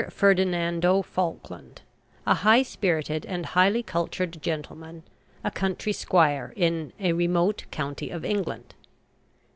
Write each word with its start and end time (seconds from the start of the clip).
FERDINANDO 0.09 1.03
FALKLAND, 1.03 1.83
a 2.25 2.33
high 2.33 2.63
spirited 2.63 3.23
and 3.27 3.45
highly 3.45 3.83
cultured 3.83 4.41
gentleman, 4.41 5.03
a 5.43 5.51
country 5.51 5.93
squire 5.93 6.53
in 6.55 6.91
"a 6.99 7.13
remote 7.13 7.65
county 7.69 8.09
of 8.09 8.25
England." 8.25 8.73